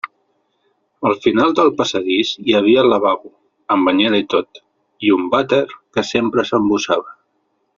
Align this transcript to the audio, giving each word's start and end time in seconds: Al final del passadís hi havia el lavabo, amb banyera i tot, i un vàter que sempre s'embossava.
Al 1.09 1.17
final 1.25 1.51
del 1.59 1.69
passadís 1.81 2.31
hi 2.53 2.57
havia 2.61 2.81
el 2.85 2.89
lavabo, 2.93 3.31
amb 3.75 3.91
banyera 3.91 4.23
i 4.23 4.27
tot, 4.35 4.63
i 5.09 5.13
un 5.19 5.29
vàter 5.37 5.63
que 5.77 6.07
sempre 6.15 6.49
s'embossava. 6.53 7.19